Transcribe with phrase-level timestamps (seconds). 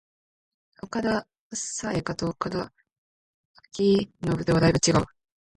[0.81, 2.73] 岡田紗佳と岡田
[3.71, 5.05] 彰布ではだいぶ違う